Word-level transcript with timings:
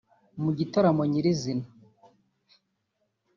Mu 0.41 0.51
gitaramo 0.57 1.03
nyir’izina 1.11 1.65